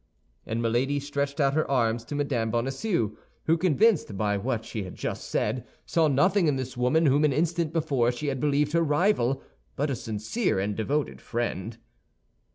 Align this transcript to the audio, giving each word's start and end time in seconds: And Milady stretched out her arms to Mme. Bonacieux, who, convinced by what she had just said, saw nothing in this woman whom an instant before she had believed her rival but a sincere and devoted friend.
And 0.47 0.63
Milady 0.63 0.99
stretched 0.99 1.39
out 1.39 1.53
her 1.53 1.69
arms 1.69 2.03
to 2.05 2.15
Mme. 2.15 2.49
Bonacieux, 2.49 3.15
who, 3.45 3.55
convinced 3.55 4.17
by 4.17 4.35
what 4.35 4.65
she 4.65 4.81
had 4.81 4.95
just 4.95 5.25
said, 5.29 5.63
saw 5.85 6.07
nothing 6.07 6.47
in 6.47 6.55
this 6.55 6.75
woman 6.75 7.05
whom 7.05 7.23
an 7.23 7.31
instant 7.31 7.71
before 7.71 8.11
she 8.11 8.25
had 8.25 8.39
believed 8.39 8.71
her 8.71 8.81
rival 8.81 9.43
but 9.75 9.91
a 9.91 9.95
sincere 9.95 10.59
and 10.59 10.75
devoted 10.75 11.21
friend. 11.21 11.77